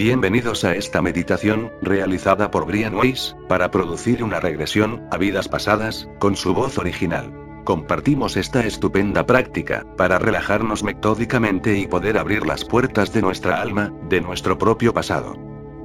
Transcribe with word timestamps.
Bienvenidos 0.00 0.64
a 0.64 0.74
esta 0.74 1.02
meditación, 1.02 1.70
realizada 1.82 2.50
por 2.50 2.64
Brian 2.64 2.94
Weiss, 2.94 3.36
para 3.50 3.70
producir 3.70 4.24
una 4.24 4.40
regresión 4.40 5.06
a 5.10 5.18
vidas 5.18 5.46
pasadas, 5.46 6.08
con 6.18 6.36
su 6.36 6.54
voz 6.54 6.78
original. 6.78 7.30
Compartimos 7.64 8.38
esta 8.38 8.64
estupenda 8.64 9.26
práctica, 9.26 9.84
para 9.98 10.18
relajarnos 10.18 10.82
metódicamente 10.84 11.76
y 11.76 11.86
poder 11.86 12.16
abrir 12.16 12.46
las 12.46 12.64
puertas 12.64 13.12
de 13.12 13.20
nuestra 13.20 13.60
alma, 13.60 13.92
de 14.08 14.22
nuestro 14.22 14.56
propio 14.56 14.94
pasado. 14.94 15.34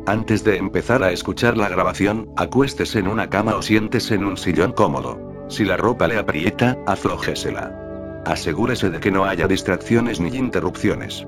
Antes 0.06 0.46
de 0.46 0.56
empezar 0.60 1.04
a 1.04 1.12
escuchar 1.12 1.58
la 1.58 1.68
grabación, 1.68 2.30
acuéstese 2.38 3.00
en 3.00 3.10
una 3.10 3.30
cama 3.30 3.58
o 3.58 3.62
siéntese 3.62 4.16
en 4.16 4.24
un 4.24 4.38
sillón 4.38 4.72
cómodo. 4.72 5.46
Si 5.50 5.66
la 5.66 5.76
ropa 5.76 6.08
le 6.08 6.18
aprieta, 6.18 6.78
aflójesela. 6.88 8.24
Asegúrese 8.26 8.90
de 8.92 9.02
que 9.02 9.12
no 9.12 9.26
haya 9.26 9.46
distracciones 9.46 10.22
ni 10.22 10.30
interrupciones. 10.30 11.28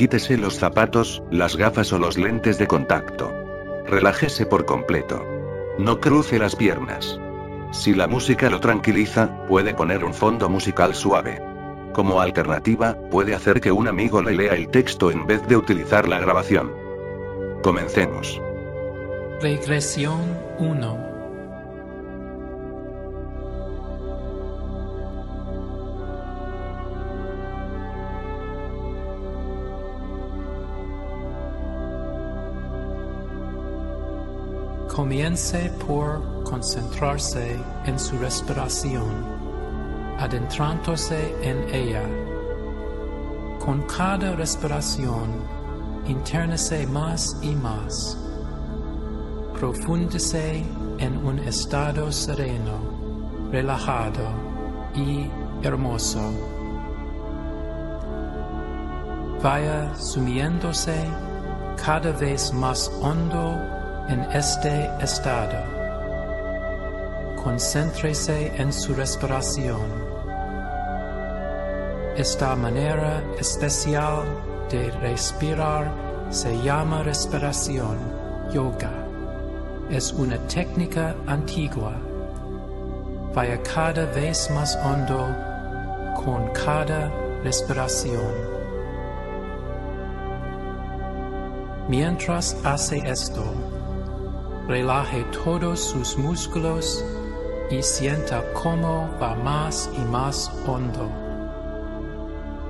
Quítese 0.00 0.38
los 0.38 0.56
zapatos, 0.56 1.22
las 1.30 1.56
gafas 1.56 1.92
o 1.92 1.98
los 1.98 2.16
lentes 2.16 2.56
de 2.56 2.66
contacto. 2.66 3.30
Relájese 3.84 4.46
por 4.46 4.64
completo. 4.64 5.22
No 5.78 6.00
cruce 6.00 6.38
las 6.38 6.56
piernas. 6.56 7.20
Si 7.70 7.92
la 7.92 8.06
música 8.06 8.48
lo 8.48 8.60
tranquiliza, 8.60 9.44
puede 9.46 9.74
poner 9.74 10.02
un 10.02 10.14
fondo 10.14 10.48
musical 10.48 10.94
suave. 10.94 11.42
Como 11.92 12.22
alternativa, 12.22 12.96
puede 13.10 13.34
hacer 13.34 13.60
que 13.60 13.72
un 13.72 13.88
amigo 13.88 14.22
le 14.22 14.32
lea 14.32 14.54
el 14.54 14.68
texto 14.68 15.10
en 15.10 15.26
vez 15.26 15.46
de 15.46 15.58
utilizar 15.58 16.08
la 16.08 16.18
grabación. 16.18 16.72
Comencemos. 17.62 18.40
Regresión 19.42 20.22
1 20.58 21.09
Comience 34.90 35.70
por 35.86 36.42
concentrarse 36.42 37.56
en 37.86 37.96
su 37.96 38.18
respiración, 38.18 39.24
adentrándose 40.18 41.32
en 41.42 41.72
ella. 41.72 42.02
Con 43.60 43.82
cada 43.82 44.34
respiración, 44.34 45.44
internese 46.08 46.88
más 46.88 47.38
y 47.40 47.54
más. 47.54 48.18
Profúndese 49.60 50.64
en 50.98 51.24
un 51.24 51.38
estado 51.38 52.10
sereno, 52.10 53.48
relajado 53.52 54.28
y 54.96 55.30
hermoso. 55.62 56.32
Vaya 59.40 59.94
sumiéndose 59.94 61.06
cada 61.76 62.10
vez 62.10 62.52
más 62.52 62.90
hondo 63.00 63.79
en 64.10 64.22
este 64.32 64.90
estado. 65.00 65.64
Concéntrese 67.42 68.52
en 68.56 68.72
su 68.72 68.92
respiración. 68.92 69.80
Esta 72.16 72.56
manera 72.56 73.22
especial 73.38 74.24
de 74.68 74.90
respirar 74.90 75.92
se 76.28 76.60
llama 76.62 77.04
respiración 77.04 77.96
yoga. 78.52 78.90
Es 79.90 80.12
una 80.12 80.38
técnica 80.48 81.14
antigua. 81.26 81.94
Vaya 83.32 83.62
cada 83.62 84.06
vez 84.06 84.50
más 84.50 84.76
hondo 84.84 85.24
con 86.24 86.50
cada 86.52 87.12
respiración. 87.44 88.34
Mientras 91.88 92.56
hace 92.64 92.98
esto, 92.98 93.79
relaje 94.70 95.24
todos 95.44 95.80
sus 95.80 96.16
músculos 96.16 97.04
y 97.72 97.82
sienta 97.82 98.44
cómo 98.52 99.10
va 99.20 99.34
más 99.34 99.90
y 99.98 100.00
más 100.02 100.48
hondo. 100.64 101.10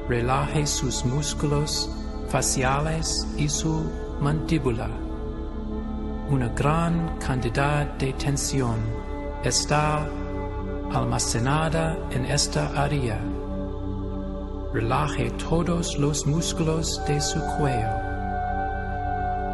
Relaje 0.08 0.66
sus 0.66 1.04
músculos 1.04 1.90
faciales 2.30 3.28
y 3.36 3.50
su 3.50 3.84
mandíbula. 4.18 4.88
Una 6.30 6.48
gran 6.48 7.18
cantidad 7.18 7.84
de 7.98 8.14
tensión 8.14 8.78
está 9.44 10.08
almacenada 10.94 11.98
en 12.12 12.24
esta 12.24 12.82
área. 12.82 13.20
Relaje 14.72 15.30
todos 15.32 15.98
los 15.98 16.26
músculos 16.26 16.98
de 17.06 17.20
su 17.20 17.38
cuello. 17.58 17.92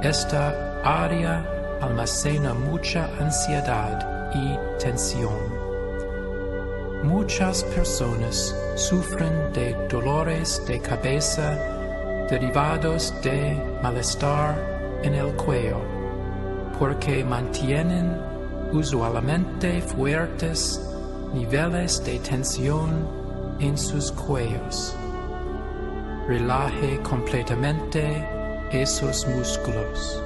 Esta 0.03 0.55
área 0.85 1.56
almacena 1.81 2.55
mucha 2.55 3.11
ansiedad 3.19 4.31
y 4.35 4.59
tensión. 4.79 5.67
Muchas 7.03 7.63
personas 7.65 8.55
sufren 8.75 9.53
de 9.53 9.75
dolores 9.89 10.63
de 10.67 10.81
cabeza 10.81 11.57
derivados 12.29 13.15
de 13.23 13.57
malestar 13.83 15.01
en 15.03 15.15
el 15.15 15.33
cuello, 15.37 15.81
porque 16.79 17.25
mantienen 17.25 18.21
usualmente 18.73 19.81
fuertes 19.81 20.81
niveles 21.33 22.05
de 22.05 22.19
tensión 22.19 23.07
en 23.61 23.77
sus 23.79 24.11
cuellos. 24.13 24.97
Relaje 26.27 27.01
completamente 27.03 28.27
esos 28.73 29.27
músculos. 29.29 30.26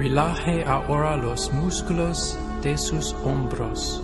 Relaje 0.00 0.64
ahora 0.64 1.14
los 1.14 1.52
músculos 1.52 2.34
de 2.62 2.78
sus 2.78 3.12
hombros. 3.22 4.02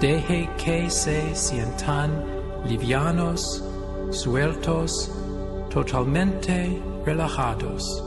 Deje 0.00 0.48
que 0.56 0.88
se 0.88 1.34
sientan 1.34 2.24
livianos, 2.64 3.62
sueltos, 4.08 5.12
totalmente 5.68 6.82
relajados. 7.04 8.02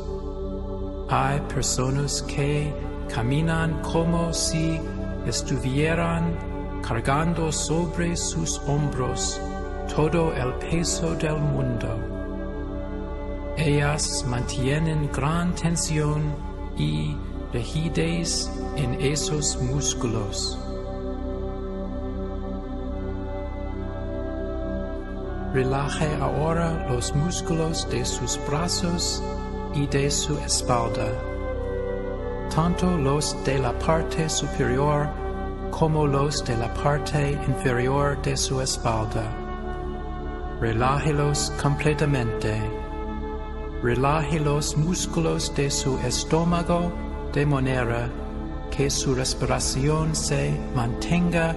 Hay 1.09 1.39
personas 1.41 2.23
que 2.23 2.73
caminan 3.13 3.79
como 3.83 4.33
si 4.33 4.81
estuvieran 5.27 6.35
cargando 6.81 7.51
sobre 7.51 8.17
sus 8.17 8.57
hombros 8.65 9.39
todo 9.95 10.33
el 10.33 10.51
peso 10.55 11.13
del 11.13 11.37
mundo. 11.37 11.89
Ellas 13.55 14.25
mantienen 14.27 15.11
gran 15.11 15.53
tensión 15.53 16.46
y 16.77 17.15
rigidez 17.53 18.51
en 18.75 18.99
esos 19.01 19.61
músculos. 19.61 20.59
Relaje 25.53 26.07
ahora 26.21 26.85
los 26.89 27.15
músculos 27.15 27.89
de 27.89 28.05
sus 28.05 28.39
brazos 28.47 29.23
y 29.73 29.87
de 29.87 30.11
su 30.11 30.37
espalda, 30.39 31.07
tanto 32.53 32.97
los 32.97 33.35
de 33.43 33.57
la 33.57 33.77
parte 33.79 34.29
superior 34.29 35.07
como 35.71 36.05
los 36.05 36.43
de 36.43 36.57
la 36.57 36.73
parte 36.73 37.31
inferior 37.47 38.21
de 38.21 38.35
su 38.35 38.61
espalda. 38.61 39.31
Relájelos 40.59 41.51
completamente 41.61 42.59
relaje 43.83 44.39
los 44.39 44.75
músculos 44.75 45.53
de 45.55 45.69
su 45.69 45.97
estómago 45.99 46.91
de 47.33 47.45
manera 47.45 48.09
que 48.71 48.89
su 48.89 49.13
respiración 49.13 50.15
se 50.15 50.59
mantenga 50.75 51.55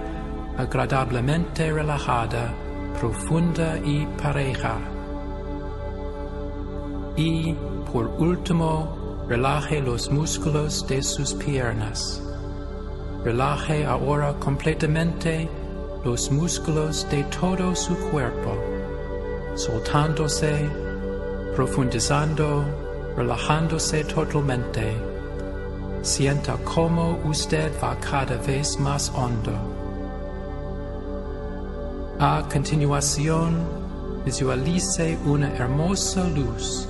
agradablemente 0.57 1.71
relajada, 1.71 2.53
profunda 2.99 3.77
y 3.83 4.05
pareja. 4.21 4.77
Y, 7.15 7.53
por 7.91 8.07
último, 8.19 9.25
relaje 9.27 9.81
los 9.81 10.11
músculos 10.11 10.87
de 10.87 11.01
sus 11.01 11.33
piernas. 11.33 12.21
Relaje 13.23 13.85
ahora 13.85 14.33
completamente 14.39 15.49
los 16.03 16.31
músculos 16.31 17.07
de 17.09 17.23
todo 17.25 17.75
su 17.75 17.95
cuerpo, 18.11 18.57
soltándose 19.55 20.69
profundizando, 21.55 22.65
relajándose 23.15 24.03
totalmente. 24.03 24.95
Sienta 26.01 26.57
cómo 26.63 27.19
usted 27.25 27.71
va 27.81 27.95
cada 27.99 28.37
vez 28.37 28.79
más 28.79 29.11
hondo. 29.15 29.51
A 32.19 32.43
continuación, 32.51 33.67
visualice 34.25 35.17
una 35.25 35.53
hermosa 35.55 36.23
luz 36.27 36.87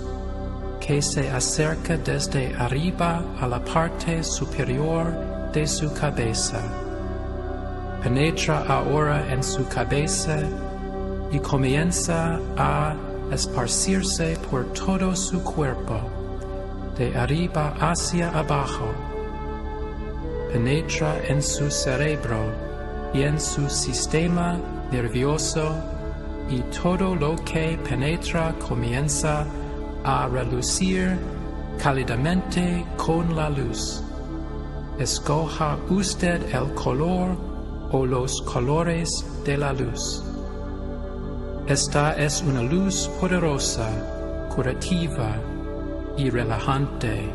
que 0.79 1.01
se 1.01 1.29
acerca 1.29 1.97
desde 1.97 2.53
arriba 2.55 3.23
a 3.39 3.47
la 3.47 3.63
parte 3.63 4.23
superior 4.23 5.13
de 5.53 5.67
su 5.67 5.93
cabeza. 5.93 6.59
Penetra 8.01 8.65
ahora 8.67 9.31
en 9.31 9.43
su 9.43 9.67
cabeza 9.67 10.39
y 11.31 11.39
comienza 11.39 12.39
a 12.57 12.95
esparcirse 13.31 14.37
por 14.49 14.65
todo 14.73 15.15
su 15.15 15.41
cuerpo, 15.43 15.99
de 16.97 17.15
arriba 17.15 17.73
hacia 17.79 18.29
abajo. 18.29 18.93
Penetra 20.51 21.15
en 21.27 21.41
su 21.41 21.71
cerebro 21.71 22.39
y 23.13 23.23
en 23.23 23.39
su 23.39 23.69
sistema 23.69 24.59
nervioso 24.91 25.73
y 26.49 26.61
todo 26.81 27.15
lo 27.15 27.35
que 27.37 27.79
penetra 27.87 28.53
comienza 28.67 29.45
a 30.03 30.27
relucir 30.27 31.17
cálidamente 31.81 32.85
con 32.97 33.35
la 33.35 33.49
luz. 33.49 34.03
Escoja 34.99 35.77
usted 35.89 36.53
el 36.53 36.73
color 36.73 37.37
o 37.91 38.05
los 38.05 38.41
colores 38.41 39.25
de 39.45 39.57
la 39.57 39.73
luz. 39.73 40.23
Esta 41.71 42.11
es 42.17 42.41
una 42.41 42.61
luz 42.61 43.09
poderosa, 43.17 43.89
curativa 44.53 45.37
y 46.17 46.29
relajante. 46.29 47.33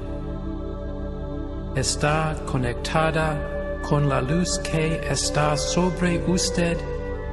Está 1.75 2.37
conectada 2.45 3.81
con 3.89 4.11
la 4.11 4.21
luz 4.21 4.59
que 4.59 5.01
está 5.11 5.57
sobre 5.57 6.23
usted 6.27 6.77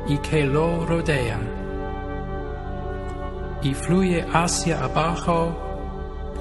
y 0.08 0.18
que 0.20 0.46
lo 0.46 0.86
rodea. 0.86 1.42
Y 3.62 3.74
fluye 3.74 4.26
hacia 4.32 4.82
abajo 4.86 5.58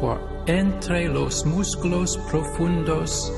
por 0.01 0.21
entre 0.47 1.09
los 1.09 1.45
músculos 1.45 2.17
profundos 2.31 3.33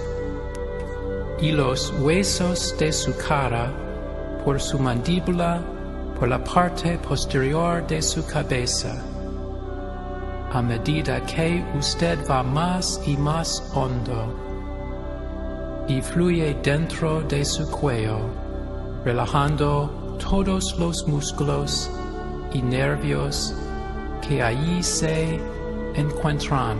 y 1.40 1.52
los 1.52 1.90
huesos 2.00 2.76
de 2.78 2.92
su 2.92 3.16
cara, 3.16 3.72
por 4.44 4.60
su 4.60 4.78
mandíbula, 4.78 5.62
por 6.18 6.28
la 6.28 6.42
parte 6.42 6.98
posterior 6.98 7.86
de 7.86 8.00
su 8.00 8.24
cabeza. 8.26 9.02
A 10.52 10.62
medida 10.62 11.20
que 11.26 11.64
usted 11.76 12.18
va 12.28 12.42
más 12.42 13.00
y 13.06 13.16
más 13.16 13.62
hondo 13.74 14.44
y 15.88 16.00
fluye 16.00 16.56
dentro 16.62 17.22
de 17.22 17.44
su 17.44 17.68
cuello, 17.70 18.20
relajando 19.04 20.16
todos 20.18 20.78
los 20.78 21.06
músculos 21.08 21.90
y 22.52 22.62
nervios 22.62 23.54
que 24.26 24.42
allí 24.42 24.82
se 24.82 25.40
encuentran. 25.94 26.78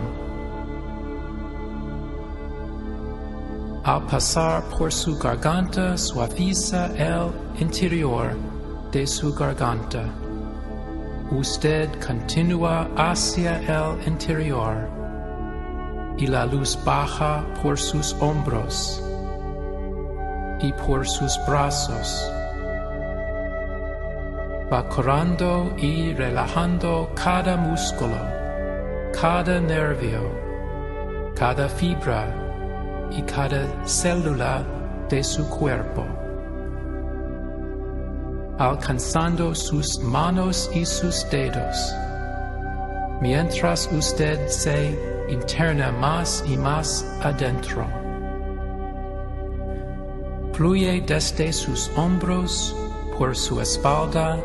Al 3.83 4.01
pasar 4.07 4.63
por 4.69 4.91
su 4.91 5.15
garganta 5.19 5.95
suaviza 5.97 6.87
el 6.95 7.29
interior 7.59 8.54
de 8.95 9.05
su 9.05 9.33
garganta. 9.33 10.05
Usted 11.29 11.89
continúa 11.99 12.87
hacia 12.95 13.59
el 13.59 14.07
interior 14.07 14.89
y 16.17 16.27
la 16.27 16.45
luz 16.45 16.79
baja 16.85 17.43
por 17.61 17.77
sus 17.77 18.13
hombros 18.21 19.03
y 20.61 20.71
por 20.71 21.05
sus 21.05 21.37
brazos. 21.45 22.31
Va 24.71 24.87
curando 24.87 25.73
y 25.77 26.13
relajando 26.13 27.11
cada 27.21 27.57
músculo, 27.57 28.17
cada 29.11 29.59
nervio, 29.59 30.21
cada 31.35 31.67
fibra 31.67 32.33
y 33.11 33.21
cada 33.23 33.67
célula 33.85 34.63
de 35.09 35.21
su 35.21 35.45
cuerpo, 35.49 36.05
alcanzando 38.57 39.53
sus 39.53 39.99
manos 39.99 40.69
y 40.73 40.85
sus 40.85 41.27
dedos, 41.29 41.93
mientras 43.21 43.89
usted 43.91 44.47
se 44.47 44.97
interna 45.29 45.91
más 45.91 46.43
y 46.47 46.57
más 46.57 47.05
adentro. 47.21 47.85
Fluye 50.53 51.03
desde 51.05 51.51
sus 51.51 51.91
hombros 51.97 52.75
por 53.17 53.35
su 53.35 53.59
espalda, 53.59 54.39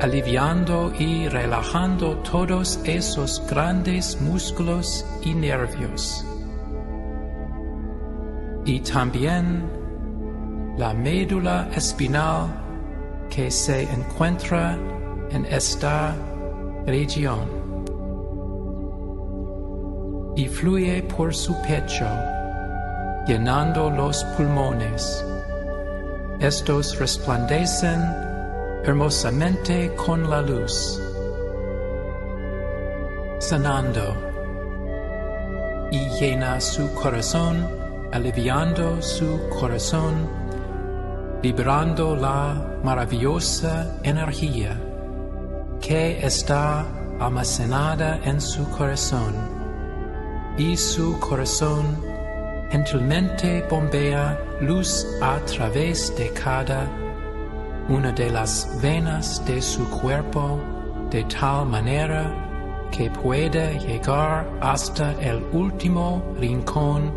aliviando 0.00 0.92
y 0.98 1.28
relajando 1.28 2.16
todos 2.18 2.80
esos 2.84 3.42
grandes 3.48 4.20
músculos 4.20 5.06
y 5.22 5.34
nervios 5.34 6.26
y 8.66 8.80
también 8.80 9.70
la 10.76 10.92
médula 10.92 11.68
espinal 11.74 12.65
que 13.36 13.50
se 13.50 13.82
encuentra 13.82 14.78
en 15.30 15.44
esta 15.44 16.16
región 16.86 17.44
y 20.34 20.48
fluye 20.48 21.02
por 21.02 21.34
su 21.34 21.54
pecho, 21.60 22.06
llenando 23.26 23.90
los 23.90 24.24
pulmones. 24.38 25.22
Estos 26.40 26.98
resplandecen 26.98 28.00
hermosamente 28.84 29.94
con 29.96 30.30
la 30.30 30.40
luz, 30.40 30.98
sanando 33.38 34.16
y 35.90 36.08
llena 36.18 36.58
su 36.58 36.90
corazón 36.94 37.86
aliviando 38.12 39.02
su 39.02 39.48
corazón, 39.50 40.45
liberando 41.46 42.16
la 42.16 42.40
maravillosa 42.82 44.00
energía 44.02 44.76
que 45.80 46.18
está 46.26 46.84
almacenada 47.20 48.18
en 48.24 48.40
su 48.40 48.68
corazón. 48.70 49.32
Y 50.58 50.76
su 50.76 51.16
corazón 51.20 51.84
gentilmente 52.72 53.64
bombea 53.70 54.36
luz 54.60 55.06
a 55.22 55.38
través 55.44 56.12
de 56.18 56.30
cada 56.32 56.80
una 57.88 58.10
de 58.10 58.28
las 58.28 58.52
venas 58.82 59.40
de 59.46 59.62
su 59.62 59.88
cuerpo 59.88 60.58
de 61.10 61.22
tal 61.26 61.66
manera 61.66 62.22
que 62.90 63.08
puede 63.08 63.78
llegar 63.78 64.50
hasta 64.60 65.12
el 65.22 65.44
último 65.52 66.24
rincón 66.40 67.12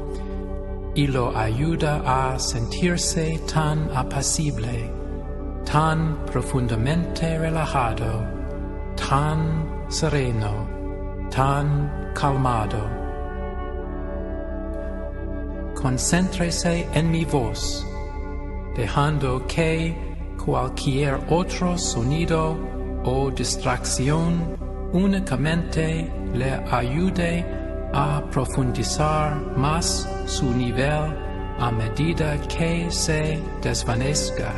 y 0.99 1.07
lo 1.07 1.33
ayuda 1.37 2.01
a 2.05 2.37
sentirse 2.37 3.39
tan 3.53 3.89
apacible, 3.95 4.91
tan 5.63 6.25
profundamente 6.25 7.39
relajado, 7.39 8.27
tan 8.97 9.87
sereno, 9.87 10.67
tan 11.31 12.11
calmado. 12.13 12.81
Concéntrese 15.73 16.85
en 16.93 17.09
mi 17.09 17.23
voz, 17.23 17.87
dejando 18.75 19.47
que 19.47 19.95
cualquier 20.43 21.17
otro 21.29 21.77
sonido 21.77 22.57
o 23.05 23.31
distracción 23.31 24.57
únicamente 24.91 26.11
le 26.33 26.51
ayude 26.69 27.58
a 27.93 28.21
profundizar 28.31 29.35
más 29.57 30.07
su 30.25 30.51
nivel 30.51 31.13
a 31.59 31.71
medida 31.71 32.39
que 32.47 32.89
se 32.89 33.41
desvanezca. 33.61 34.53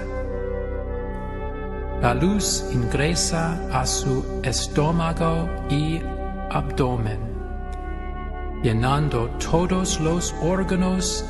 La 2.02 2.14
luz 2.14 2.66
ingresa 2.74 3.60
a 3.72 3.86
su 3.86 4.26
estómago 4.44 5.48
y 5.70 6.02
abdomen, 6.50 7.20
llenando 8.64 9.30
todos 9.52 10.00
los 10.00 10.34
órganos 10.42 11.26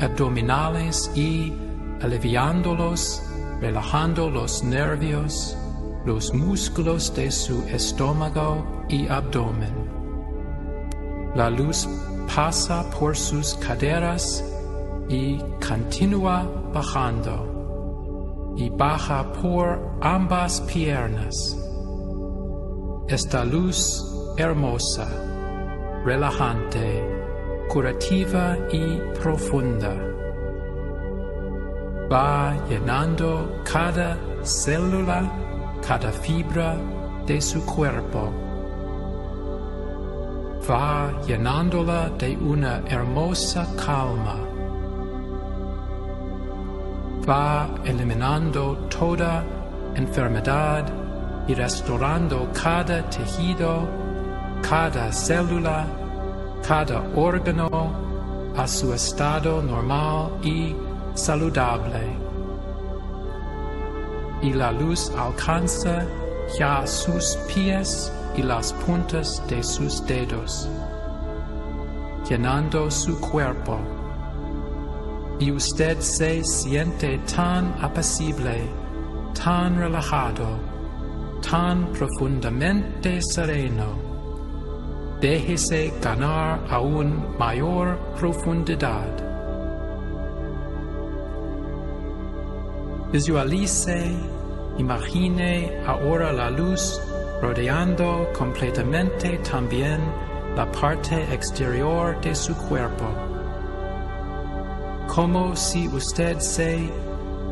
abdominales 0.00 1.10
y 1.14 1.52
aliviándolos, 2.00 3.22
relajando 3.60 4.30
los 4.30 4.62
nervios, 4.62 5.56
los 6.04 6.32
músculos 6.34 7.14
de 7.14 7.30
su 7.30 7.62
estómago 7.68 8.84
y 8.88 9.08
abdomen. 9.08 10.03
La 11.34 11.50
luz 11.50 11.88
pasa 12.34 12.84
por 12.90 13.16
sus 13.16 13.54
caderas 13.54 14.44
y 15.08 15.38
continúa 15.66 16.44
bajando 16.72 18.54
y 18.56 18.70
baja 18.70 19.32
por 19.32 19.98
ambas 20.00 20.60
piernas. 20.60 21.58
Esta 23.08 23.44
luz 23.44 24.04
hermosa, 24.36 25.08
relajante, 26.04 27.02
curativa 27.68 28.56
y 28.70 29.00
profunda 29.20 29.94
va 32.12 32.54
llenando 32.68 33.60
cada 33.64 34.16
célula, 34.44 35.30
cada 35.86 36.12
fibra 36.12 36.76
de 37.26 37.40
su 37.40 37.64
cuerpo 37.64 38.43
va 40.68 41.12
llenándola 41.26 42.10
de 42.18 42.36
una 42.36 42.82
hermosa 42.88 43.66
calma. 43.76 44.36
Va 47.28 47.68
eliminando 47.84 48.76
toda 48.88 49.44
enfermedad 49.94 50.86
y 51.46 51.54
restaurando 51.54 52.48
cada 52.52 53.02
tejido, 53.10 53.86
cada 54.62 55.12
célula, 55.12 55.86
cada 56.66 57.02
órgano 57.14 57.92
a 58.56 58.66
su 58.66 58.92
estado 58.94 59.62
normal 59.62 60.30
y 60.42 60.74
saludable. 61.14 62.16
Y 64.40 64.52
la 64.52 64.72
luz 64.72 65.10
alcanza 65.16 66.04
ya 66.58 66.86
sus 66.86 67.36
pies 67.52 68.12
y 68.36 68.42
las 68.42 68.72
puntas 68.72 69.42
de 69.48 69.62
sus 69.62 70.04
dedos, 70.06 70.68
llenando 72.28 72.90
su 72.90 73.20
cuerpo. 73.20 73.78
Y 75.38 75.50
usted 75.50 75.98
se 76.00 76.42
siente 76.44 77.18
tan 77.18 77.74
apacible, 77.80 78.68
tan 79.42 79.78
relajado, 79.78 80.58
tan 81.48 81.92
profundamente 81.92 83.20
sereno. 83.20 84.14
Déjese 85.20 85.92
ganar 86.02 86.60
aún 86.70 87.36
mayor 87.38 87.98
profundidad. 88.18 89.08
Visualice, 93.12 94.12
imagine 94.78 95.80
ahora 95.86 96.32
la 96.32 96.50
luz 96.50 97.00
rodeando 97.44 98.26
completamente 98.32 99.36
también 99.50 100.00
la 100.56 100.64
parte 100.72 101.14
exterior 101.30 102.18
de 102.22 102.34
su 102.34 102.54
cuerpo, 102.56 103.04
como 105.14 105.54
si 105.54 105.86
usted 105.88 106.38
se 106.38 106.90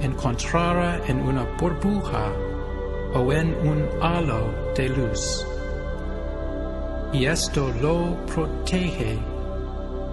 encontrara 0.00 0.98
en 1.06 1.20
una 1.20 1.44
burbuja 1.58 2.32
o 3.12 3.30
en 3.34 3.54
un 3.68 3.86
halo 4.00 4.54
de 4.74 4.88
luz. 4.88 5.46
Y 7.12 7.26
esto 7.26 7.70
lo 7.82 8.16
protege. 8.32 9.18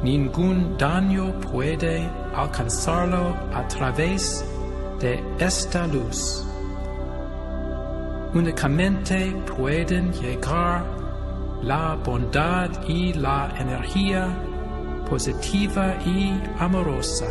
Ningún 0.03 0.77
daño 0.77 1.39
puede 1.39 2.05
alcanzarlo 2.35 3.33
a 3.53 3.65
través 3.69 4.43
de 4.99 5.23
esta 5.39 5.87
luz. 5.87 6.48
Únicamente 8.33 9.31
pueden 9.57 10.13
llegar 10.13 10.85
la 11.63 11.95
bondad 11.95 12.69
y 12.87 13.11
la 13.13 13.51
energía 13.57 14.27
positiva 15.09 15.95
y 16.05 16.39
amorosa. 16.59 17.25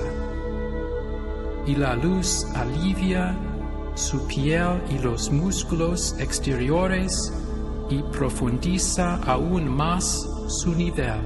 Y 1.66 1.76
la 1.76 1.94
luz 1.94 2.46
alivia 2.56 3.32
su 3.94 4.26
piel 4.26 4.82
y 4.90 4.98
los 4.98 5.30
músculos 5.30 6.16
exteriores 6.18 7.32
y 7.90 8.02
profundiza 8.02 9.20
aún 9.24 9.68
más 9.68 10.28
su 10.48 10.74
nivel. 10.74 11.20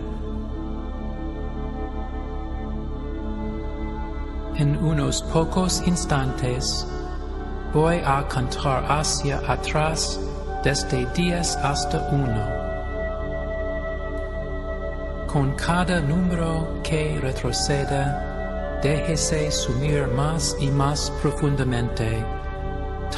En 4.56 4.76
unos 4.84 5.22
pocos 5.22 5.82
instantes 5.86 6.86
voy 7.72 8.02
a 8.04 8.22
contar 8.28 8.84
hacia 8.86 9.38
atrás 9.50 10.20
desde 10.62 11.06
10 11.06 11.56
hasta 11.56 11.98
1. 12.10 12.62
Con 15.26 15.52
cada 15.52 16.00
número 16.00 16.82
que 16.82 17.18
retroceda, 17.20 18.78
déjese 18.82 19.50
sumir 19.50 20.06
más 20.08 20.54
y 20.60 20.70
más 20.70 21.10
profundamente, 21.22 22.22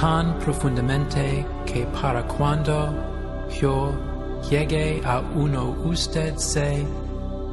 tan 0.01 0.39
profundamente 0.39 1.45
que 1.67 1.85
para 2.01 2.23
cuando 2.23 2.95
yo 3.61 3.93
llegue 4.49 5.03
a 5.05 5.21
uno 5.35 5.75
usted 5.85 6.37
se 6.37 6.87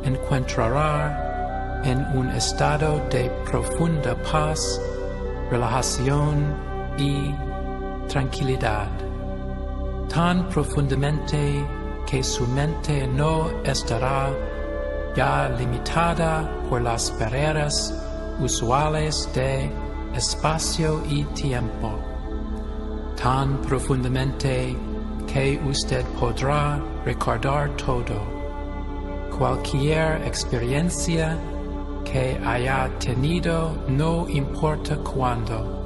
encontrará 0.04 1.82
en 1.84 2.06
un 2.16 2.30
estado 2.30 3.02
de 3.10 3.32
profunda 3.50 4.16
paz, 4.32 4.80
relajación 5.50 6.71
y 6.98 7.34
tranquilidad, 8.08 8.90
tan 10.10 10.48
profundamente 10.50 11.66
que 12.06 12.24
su 12.24 12.46
mente 12.48 13.08
no 13.08 13.50
estará 13.64 14.30
ya 15.16 15.50
limitada 15.58 16.50
por 16.70 16.82
las 16.82 17.18
barreras 17.20 17.94
usuales 18.40 19.30
de 19.34 19.72
espacio 20.16 21.02
y 21.10 21.24
tiempo, 21.34 22.00
tan 23.22 23.62
profundamente 23.62 24.76
que 25.32 25.62
usted 25.66 26.06
podrá 26.20 26.82
recordar 27.06 27.70
todo, 27.78 28.20
cualquier 29.38 30.22
experiencia 30.26 31.38
que 32.04 32.40
haya 32.46 32.90
tenido, 33.00 33.78
no 33.88 34.28
importa 34.28 34.98
cuándo. 34.98 35.81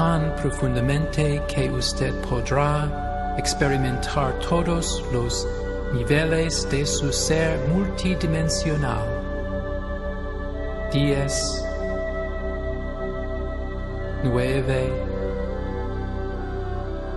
Tan 0.00 0.34
profundamente 0.36 1.42
que 1.46 1.68
usted 1.68 2.14
podrá 2.22 3.34
experimentar 3.36 4.32
todos 4.38 5.04
los 5.12 5.46
niveles 5.92 6.66
de 6.70 6.86
su 6.86 7.12
ser 7.12 7.68
multidimensional. 7.68 9.06
10, 10.90 11.64
9, 14.24 14.90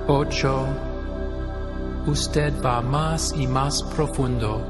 8. 0.08 0.68
Usted 2.06 2.52
va 2.62 2.82
más 2.82 3.34
y 3.34 3.48
más 3.48 3.82
profundo 3.96 4.62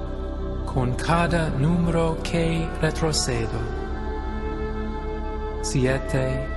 con 0.72 0.93
cada 0.93 1.50
número 1.50 2.15
que 2.22 2.70
retrocedo. 2.79 3.60
Siete, 5.63 6.53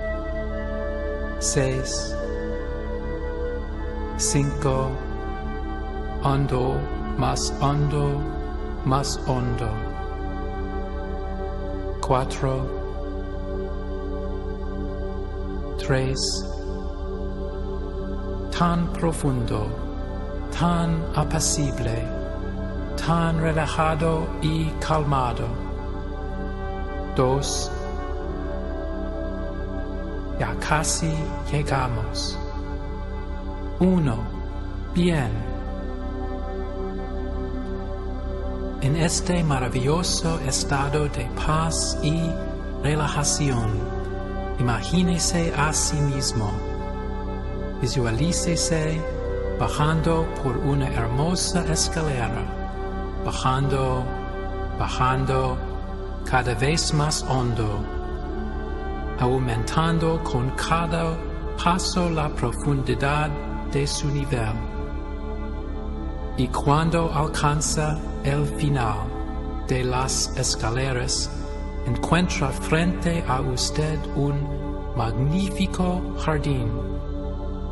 seis, 1.39 2.15
cinco, 4.17 4.91
hondo, 6.23 6.81
más 7.19 7.53
hondo, 7.61 8.21
más 8.85 9.21
hondo. 9.27 9.69
Cuatro, 12.01 12.67
tres, 15.79 16.19
tan 18.51 18.93
profundo, 18.93 19.67
tan 20.59 21.03
apacible 21.15 22.17
tan 23.07 23.39
relajado 23.41 24.27
y 24.43 24.65
calmado. 24.81 25.47
Dos. 27.15 27.71
Ya 30.39 30.55
casi 30.57 31.13
llegamos. 31.51 32.39
Uno. 33.81 34.17
Bien. 34.95 35.31
En 38.81 38.97
este 38.97 39.43
maravilloso 39.43 40.39
estado 40.41 41.09
de 41.09 41.29
paz 41.47 41.99
y 42.03 42.31
relajación, 42.83 43.71
imagínese 44.59 45.53
a 45.57 45.73
sí 45.73 45.97
mismo. 45.97 46.51
Visualícese 47.81 49.01
bajando 49.59 50.27
por 50.43 50.57
una 50.59 50.89
hermosa 50.89 51.65
escalera 51.73 52.57
bajando, 53.27 54.05
bajando 54.79 55.59
cada 56.31 56.55
vez 56.55 56.95
más 56.95 57.25
hondo, 57.29 57.85
aumentando 59.19 60.23
con 60.23 60.51
cada 60.51 61.17
paso 61.63 62.11
la 62.11 62.29
profundidad 62.29 63.31
de 63.73 63.87
su 63.87 64.09
nivel. 64.09 64.55
Y 66.37 66.49
cuando 66.49 67.13
alcanza 67.13 67.99
el 68.25 68.45
final 68.45 68.99
de 69.69 69.85
las 69.85 70.37
escaleras, 70.37 71.31
encuentra 71.87 72.49
frente 72.49 73.25
a 73.27 73.41
usted 73.41 73.99
un 74.17 74.95
magnífico 74.97 76.15
jardín, 76.19 76.71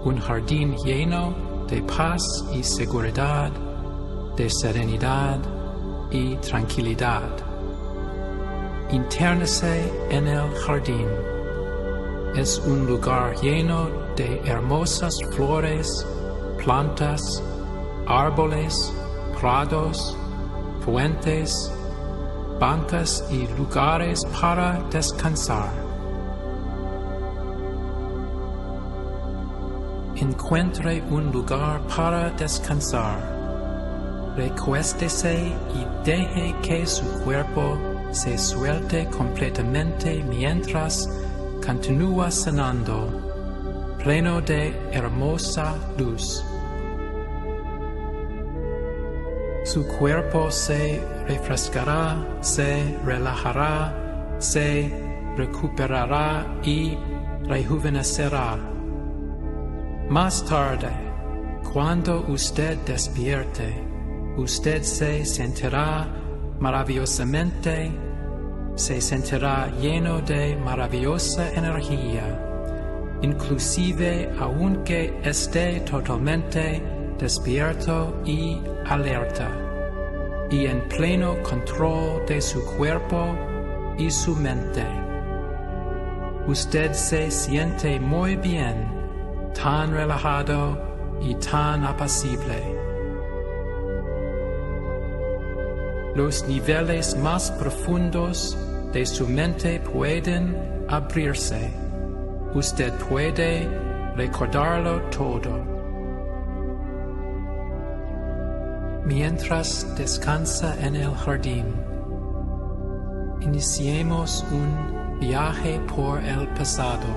un 0.04 0.18
jardín 0.18 0.76
lleno 0.76 1.34
de 1.68 1.82
paz 1.82 2.44
y 2.54 2.62
seguridad 2.62 3.50
de 4.36 4.50
serenidad 4.50 5.38
y 6.10 6.36
tranquilidad. 6.36 7.22
Internese 8.90 9.92
en 10.10 10.26
el 10.28 10.50
jardín. 10.66 11.33
Es 12.34 12.58
un 12.58 12.86
lugar 12.86 13.36
lleno 13.40 13.88
de 14.16 14.40
hermosas 14.44 15.18
flores, 15.34 16.06
plantas, 16.62 17.42
árboles, 18.06 18.92
prados, 19.40 20.16
fuentes, 20.84 21.72
bancas 22.58 23.24
y 23.30 23.46
lugares 23.56 24.24
para 24.40 24.82
descansar. 24.90 25.84
encuentre 30.16 31.02
un 31.10 31.30
lugar 31.32 31.80
para 31.88 32.30
descansar. 32.30 33.18
Recuéstese 34.36 35.52
y 35.74 36.04
deje 36.04 36.54
que 36.62 36.86
su 36.86 37.04
cuerpo 37.24 37.78
se 38.10 38.36
suelte 38.38 39.06
completamente 39.06 40.24
mientras 40.28 41.08
continúa 41.64 42.30
cenando, 42.30 43.97
pleno 44.02 44.42
de 44.42 44.75
hermosa 44.92 45.75
luz. 45.99 46.44
Su 49.64 49.87
cuerpo 49.87 50.50
se 50.50 51.02
refrescará, 51.26 52.38
se 52.42 52.99
relajará, 53.04 54.37
se 54.38 54.92
recuperará 55.37 56.61
y 56.62 56.99
rejuvenecerá. 57.44 58.59
Más 60.11 60.44
tarde, 60.44 60.90
cuando 61.73 62.26
usted 62.28 62.76
despierte, 62.85 63.83
usted 64.37 64.83
se 64.83 65.25
sentirá 65.25 66.06
maravillosamente, 66.61 67.90
se 68.75 69.00
sentirá 69.00 69.71
lleno 69.81 70.21
de 70.21 70.57
maravillosa 70.57 71.52
energía, 71.52 72.25
inclusive 73.23 74.31
aunque 74.38 75.19
esté 75.23 75.81
totalmente 75.81 76.83
despierto 77.19 78.21
y 78.25 78.61
alerta, 78.87 79.49
y 80.50 80.66
en 80.66 80.88
pleno 80.88 81.40
control 81.43 82.26
de 82.26 82.40
su 82.40 82.64
cuerpo 82.76 83.37
y 83.97 84.11
su 84.11 84.35
mente. 84.35 84.85
Usted 86.47 86.93
se 86.93 87.31
siente 87.31 87.99
muy 88.00 88.37
bien, 88.37 88.87
tan 89.54 89.93
relajado 89.93 90.78
y 91.23 91.35
tan 91.37 91.85
apacible. 91.85 92.74
Los 96.14 96.47
niveles 96.47 97.16
más 97.16 97.50
profundos 97.50 98.56
de 98.92 99.04
su 99.04 99.26
mente 99.26 99.80
pueden 99.80 100.56
abrirse. 100.88 101.73
Usted 102.54 102.92
puede 103.09 103.68
recordarlo 104.14 105.02
todo. 105.11 105.64
Mientras 109.04 109.92
descansa 109.97 110.76
en 110.80 110.94
el 110.94 111.12
jardín, 111.16 111.66
iniciemos 113.40 114.47
un 114.52 115.18
viaje 115.18 115.80
por 115.97 116.23
el 116.23 116.47
pasado. 116.54 117.09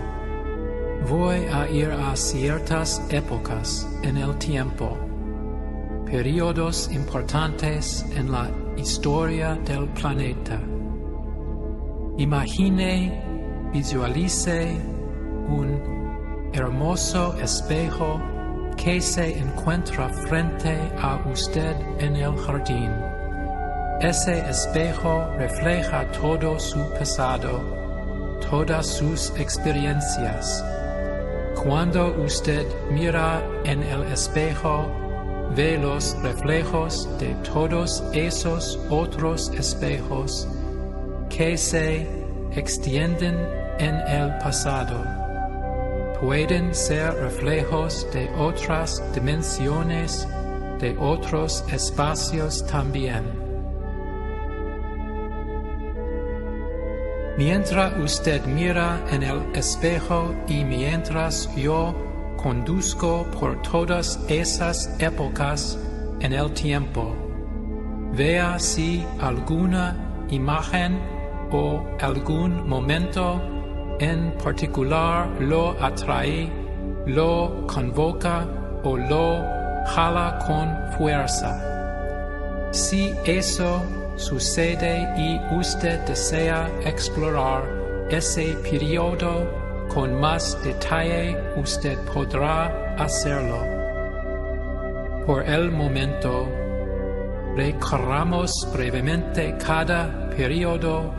Voy 1.08 1.46
a 1.54 1.70
ir 1.70 1.92
a 1.92 2.16
ciertas 2.16 3.00
épocas 3.12 3.88
en 4.02 4.18
el 4.18 4.36
tiempo, 4.40 4.98
periodos 6.08 6.90
importantes 6.92 8.04
en 8.16 8.32
la 8.32 8.50
historia 8.78 9.56
del 9.66 9.88
planeta. 9.90 10.60
Imagine, 12.18 13.70
visualice 13.74 14.76
un 15.50 16.50
hermoso 16.54 17.36
espejo 17.40 18.22
que 18.76 19.02
se 19.02 19.38
encuentra 19.40 20.10
frente 20.10 20.78
a 21.00 21.20
usted 21.32 21.76
en 22.00 22.16
el 22.16 22.36
jardín. 22.38 22.92
Ese 24.00 24.40
espejo 24.48 25.28
refleja 25.38 26.06
todo 26.12 26.60
su 26.60 26.80
pasado, 26.92 27.62
todas 28.50 28.86
sus 28.86 29.32
experiencias. 29.38 30.64
Cuando 31.64 32.16
usted 32.24 32.66
mira 32.92 33.42
en 33.64 33.82
el 33.82 34.04
espejo, 34.04 34.86
ve 35.56 35.78
los 35.78 36.16
reflejos 36.22 37.08
de 37.20 37.34
todos 37.52 38.04
esos 38.14 38.80
otros 38.90 39.50
espejos 39.58 40.48
que 41.30 41.58
se 41.58 42.08
extienden 42.52 43.36
en 43.80 43.96
el 43.96 44.38
pasado. 44.40 45.04
Pueden 46.20 46.74
ser 46.74 47.14
reflejos 47.16 48.08
de 48.12 48.30
otras 48.38 49.04
dimensiones, 49.14 50.28
de 50.80 50.96
otros 51.00 51.64
espacios 51.72 52.66
también. 52.66 53.24
Mientras 57.38 57.96
usted 58.00 58.44
mira 58.46 59.00
en 59.12 59.22
el 59.22 59.40
espejo 59.54 60.34
y 60.48 60.64
mientras 60.64 61.54
yo 61.56 61.94
conduzco 62.48 63.28
por 63.38 63.62
todas 63.62 64.24
esas 64.30 64.96
épocas 65.02 65.78
en 66.22 66.32
el 66.32 66.50
tiempo, 66.54 67.14
vea 68.14 68.58
si 68.58 69.06
alguna 69.20 69.98
imagen 70.30 70.98
o 71.52 71.86
algún 72.00 72.66
momento 72.70 73.42
en 74.00 74.32
particular 74.42 75.28
lo 75.42 75.72
atrae, 75.84 76.50
lo 77.06 77.68
convoca 77.68 78.48
o 78.86 78.96
lo 78.96 79.44
jala 79.88 80.40
con 80.48 80.74
fuerza. 80.98 81.52
Si 82.72 83.14
eso 83.26 83.84
sucede 84.16 84.94
y 85.18 85.38
usted 85.54 86.00
desea 86.08 86.72
explorar 86.86 87.64
ese 88.10 88.56
periodo 88.64 89.67
con 89.94 90.20
más 90.20 90.58
detalle, 90.64 91.38
usted 91.56 91.98
podrá 92.14 92.96
hacerlo. 92.98 93.64
Por 95.26 95.44
el 95.44 95.72
momento, 95.72 96.48
recorramos 97.56 98.52
brevemente 98.74 99.56
cada 99.58 100.30
periodo 100.30 101.14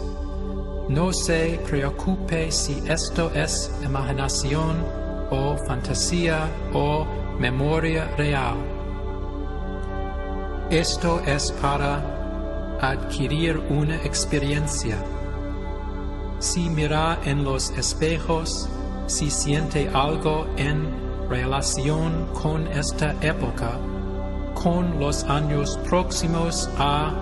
No 0.89 1.12
se 1.12 1.60
preocupe 1.70 2.52
si 2.52 2.82
esto 2.88 3.30
es 3.36 3.72
imaginación 3.84 4.86
o 5.30 5.58
fantasía 5.58 6.50
o 6.74 7.06
memoria 7.39 8.08
real. 8.17 8.56
Esto 10.70 11.22
es 11.26 11.52
para 11.52 12.78
adquirir 12.82 13.58
una 13.70 13.96
experiencia. 13.98 14.98
Si 16.39 16.70
mira 16.70 17.20
en 17.26 17.43
los 17.43 17.72
espejos, 17.72 18.70
si 19.08 19.30
siente 19.30 19.89
algo 19.93 20.48
en 20.58 21.07
relación 21.30 22.28
con 22.34 22.68
esta 22.68 23.16
época, 23.22 23.80
con 24.54 25.00
los 25.00 25.24
años 25.26 25.78
próximos 25.88 26.70
a 26.78 27.13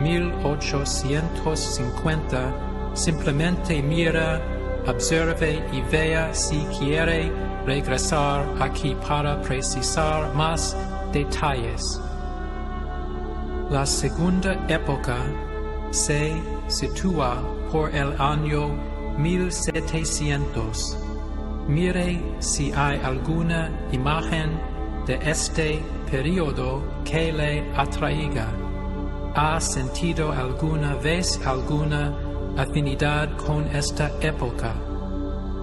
1850, 0.00 2.54
simplemente 2.94 3.82
mira, 3.82 4.40
observe 4.86 5.64
y 5.72 5.80
vea 5.82 6.34
si 6.34 6.64
quiere 6.78 7.30
regresar 7.64 8.44
aquí 8.60 8.96
para 9.06 9.40
precisar 9.40 10.34
más 10.34 10.76
detalles. 11.12 12.00
La 13.70 13.86
segunda 13.86 14.54
época 14.68 15.16
se 15.90 16.34
sitúa 16.66 17.40
por 17.70 17.94
el 17.94 18.20
año 18.20 18.74
1700. 19.16 21.11
Mire 21.68 22.20
si 22.40 22.72
hay 22.72 23.00
alguna 23.02 23.70
imagen 23.92 24.60
de 25.06 25.18
este 25.24 25.80
periodo 26.10 26.82
que 27.04 27.32
le 27.32 27.70
atraiga. 27.76 28.48
¿Ha 29.34 29.60
sentido 29.60 30.32
alguna 30.32 30.94
vez 30.96 31.40
alguna 31.46 32.14
afinidad 32.56 33.36
con 33.36 33.64
esta 33.74 34.10
época? 34.20 34.74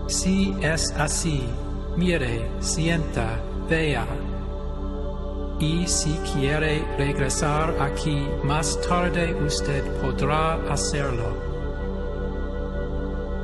Si 0.07 0.55
es 0.61 0.91
así, 0.97 1.43
mire, 1.95 2.49
sienta, 2.59 3.39
vea, 3.69 4.07
y 5.59 5.85
si 5.87 6.11
quiere 6.33 6.85
regresar 6.97 7.75
aquí 7.81 8.25
más 8.43 8.79
tarde 8.87 9.35
usted 9.45 9.83
podrá 10.01 10.53
hacerlo. 10.71 11.48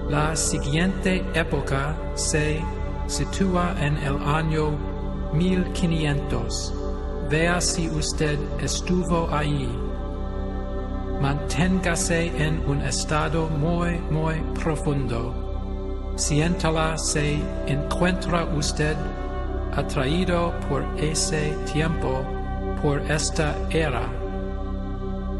La 0.09 0.35
siguiente 0.35 1.25
época 1.33 1.95
se 2.13 2.61
sitúa 3.07 3.75
en 3.79 3.97
el 3.97 4.17
año 4.23 4.77
1500. 5.33 6.73
vea 7.27 7.59
si 7.59 7.89
usted 7.89 8.37
estuvo 8.61 9.27
allí. 9.33 9.67
Manténgase 11.19 12.27
en 12.37 12.61
un 12.67 12.81
estado 12.81 13.49
muy, 13.49 13.97
muy 14.11 14.35
profundo. 14.63 15.33
Siéntala 16.15 16.99
se 16.99 17.41
encuentra 17.65 18.45
usted 18.55 18.95
atraído 19.75 20.53
por 20.69 20.85
ese 20.97 21.57
tiempo, 21.73 22.21
por 22.79 22.99
esta 23.09 23.55
era. 23.71 24.03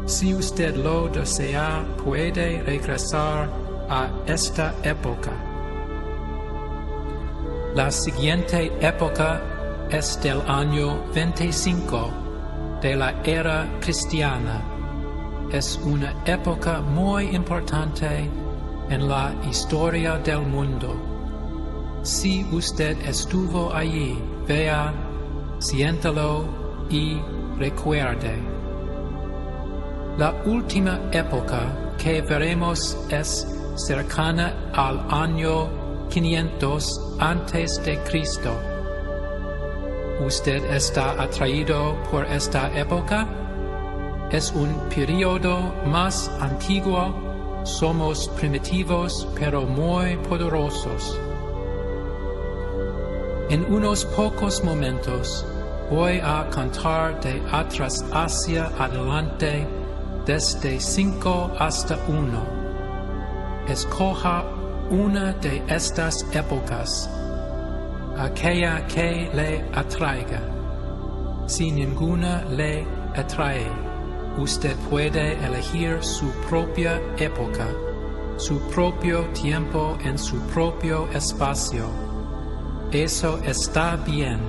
Si 0.06 0.34
usted 0.34 0.74
lo 0.74 1.08
desea, 1.08 1.84
puede 2.04 2.62
regresar 2.62 3.65
a 3.88 4.08
esta 4.26 4.74
época. 4.82 5.32
La 7.74 7.90
siguiente 7.90 8.72
época 8.80 9.42
es 9.90 10.20
del 10.22 10.40
año 10.48 10.98
25 11.14 12.10
de 12.80 12.96
la 12.96 13.10
era 13.22 13.68
cristiana. 13.80 14.62
Es 15.52 15.78
una 15.84 16.14
época 16.24 16.80
muy 16.80 17.34
importante 17.36 18.30
en 18.88 19.08
la 19.08 19.34
historia 19.48 20.18
del 20.18 20.40
mundo. 20.40 20.96
Si 22.02 22.44
usted 22.52 22.96
estuvo 23.06 23.72
allí, 23.74 24.18
vea, 24.46 24.92
siéntalo 25.58 26.44
y 26.88 27.20
recuerde. 27.58 28.38
La 30.18 30.34
última 30.46 31.00
época 31.12 31.94
que 31.98 32.22
veremos 32.22 32.96
es 33.10 33.55
cercana 33.76 34.54
al 34.72 35.06
año 35.10 35.68
500 36.08 37.16
antes 37.18 37.82
de 37.84 37.98
Cristo. 38.04 38.52
¿Usted 40.24 40.64
está 40.74 41.22
atraído 41.22 41.94
por 42.10 42.24
esta 42.24 42.70
época? 42.78 43.28
Es 44.30 44.50
un 44.52 44.74
periodo 44.88 45.74
más 45.86 46.30
antiguo, 46.40 47.14
somos 47.64 48.28
primitivos 48.30 49.28
pero 49.38 49.62
muy 49.62 50.16
poderosos. 50.28 51.18
En 53.50 53.64
unos 53.72 54.04
pocos 54.04 54.64
momentos 54.64 55.46
voy 55.90 56.18
a 56.18 56.48
cantar 56.50 57.20
de 57.20 57.40
atrás 57.52 58.04
hacia 58.12 58.66
adelante 58.78 59.66
desde 60.24 60.80
5 60.80 61.52
hasta 61.58 61.96
1. 62.08 62.55
Escoja 63.68 64.44
una 64.90 65.32
de 65.32 65.62
estas 65.68 66.24
épocas 66.32 67.10
aquella 68.16 68.86
que 68.86 69.30
le 69.34 69.64
atraiga. 69.72 70.40
Si 71.46 71.70
ninguna 71.70 72.44
le 72.44 72.86
atrae, 73.14 73.66
usted 74.38 74.76
puede 74.90 75.34
elegir 75.44 76.02
su 76.02 76.26
propia 76.48 77.00
época, 77.18 77.66
su 78.36 78.58
propio 78.70 79.24
tiempo 79.32 79.96
en 80.02 80.18
su 80.18 80.38
propio 80.54 81.08
espacio. 81.12 81.86
Eso 82.92 83.38
está 83.44 83.96
bien. 83.96 84.40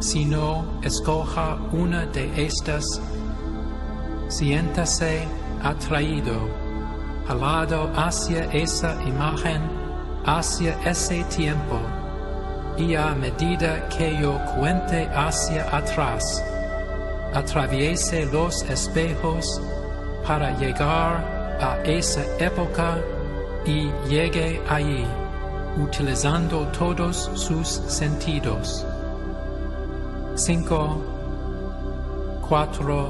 Si 0.00 0.24
no, 0.24 0.78
escoja 0.82 1.58
una 1.72 2.06
de 2.06 2.30
estas. 2.44 3.00
Siéntase 4.28 5.26
atraído, 5.62 6.65
alado 7.28 7.90
hacia 7.96 8.44
esa 8.52 8.94
imagen, 9.02 9.62
hacia 10.24 10.74
ese 10.84 11.24
tiempo 11.24 11.78
y 12.78 12.94
a 12.94 13.14
medida 13.14 13.88
que 13.88 14.18
yo 14.20 14.38
cuente 14.54 15.08
hacia 15.14 15.64
atrás, 15.74 16.44
atraviese 17.32 18.26
los 18.26 18.62
espejos 18.64 19.60
para 20.26 20.56
llegar 20.58 21.56
a 21.60 21.78
esa 21.84 22.22
época 22.38 22.98
y 23.64 23.90
llegue 24.08 24.60
allí, 24.68 25.06
utilizando 25.78 26.66
todos 26.68 27.30
sus 27.34 27.68
sentidos. 27.68 28.84
5, 30.34 31.02
4, 32.48 33.08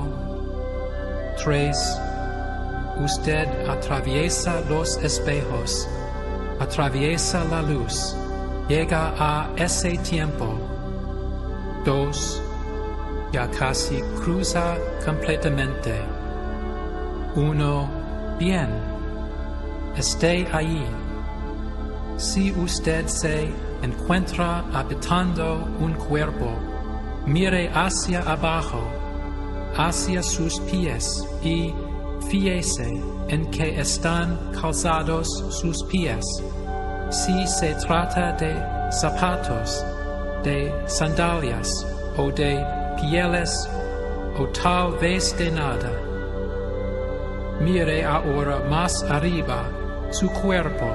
3. 1.43 2.06
Usted 3.05 3.47
atraviesa 3.69 4.61
los 4.69 4.97
espejos, 4.99 5.89
atraviesa 6.59 7.45
la 7.45 7.63
luz 7.63 8.17
llega 8.69 9.15
a 9.19 9.49
ese 9.57 9.97
tiempo. 9.99 10.59
Dos, 11.85 12.43
ya 13.33 13.49
casi 13.51 14.03
cruza 14.21 14.77
completamente. 15.05 15.95
Uno, 17.37 17.89
bien, 18.39 18.69
esté 19.97 20.49
ahí. 20.53 20.85
Si 22.17 22.51
usted 22.53 23.07
se 23.07 23.53
encuentra 23.83 24.65
habitando 24.73 25.69
un 25.79 25.93
cuerpo, 25.93 26.51
mire 27.27 27.71
hacia 27.73 28.21
abajo, 28.23 28.83
hacia 29.77 30.23
sus 30.23 30.59
pies 30.61 31.25
y 31.43 31.73
fíese 32.31 33.03
en 33.29 33.51
que 33.51 33.81
están 33.81 34.37
calzados 34.61 35.29
sus 35.51 35.83
pies 35.85 36.25
si 37.11 37.47
se 37.47 37.75
trata 37.75 38.33
de 38.33 38.55
zapatos, 38.91 39.85
de 40.43 40.73
sandalias 40.87 41.87
o 42.17 42.31
de 42.31 42.65
pieles 42.97 43.69
o 44.39 44.47
tal 44.49 44.99
vez 44.99 45.37
de 45.39 45.51
nada. 45.51 45.91
Mire 47.61 48.05
ahora 48.05 48.61
más 48.69 49.03
arriba 49.05 49.69
su 50.11 50.29
cuerpo, 50.29 50.91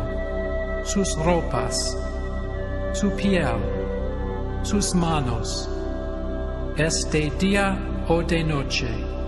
sus 0.83 1.15
ropas, 1.17 1.97
su 2.93 3.09
piel, 3.11 3.55
sus 4.63 4.93
manos. 4.93 5.69
¿Es 6.77 7.09
de 7.11 7.29
día 7.39 7.77
o 8.07 8.21
de 8.21 8.43
noche? 8.43 9.20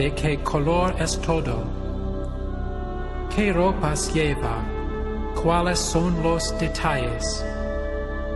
¿De 0.00 0.14
qué 0.14 0.38
color 0.38 0.94
es 0.98 1.20
todo? 1.20 1.62
¿Qué 3.36 3.52
ropas 3.52 4.10
lleva? 4.14 4.64
cuáles 5.42 5.78
son 5.78 6.22
los 6.22 6.58
detalles. 6.58 7.44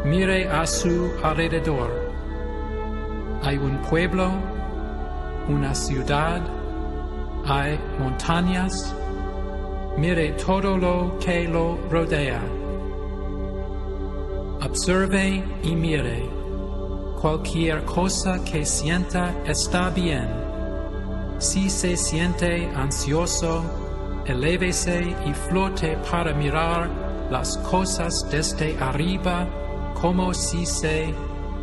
Mire 0.04 0.46
a 0.46 0.66
su 0.66 1.10
alrededor. 1.22 1.90
Hay 3.42 3.56
un 3.56 3.78
pueblo, 3.78 4.30
una 5.48 5.74
ciudad, 5.74 6.42
hay 7.46 7.80
montañas. 7.98 8.94
Mire 9.96 10.32
todo 10.32 10.76
lo 10.76 11.18
que 11.18 11.48
lo 11.48 11.78
rodea. 11.90 12.42
Observe 14.62 15.42
y 15.62 15.74
mire. 15.74 16.28
Cualquier 17.22 17.86
cosa 17.86 18.44
que 18.44 18.66
sienta 18.66 19.34
está 19.46 19.88
bien. 19.88 20.43
Si 21.44 21.68
se 21.68 21.94
siente 21.94 22.70
ansioso, 22.74 23.62
elévese 24.24 25.14
y 25.26 25.34
flote 25.34 25.98
para 26.10 26.32
mirar 26.32 26.88
las 27.30 27.58
cosas 27.58 28.26
desde 28.30 28.78
arriba 28.78 29.46
como 29.92 30.32
si 30.32 30.64
se 30.64 31.14